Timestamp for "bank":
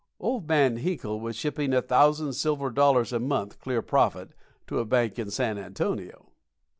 4.85-5.19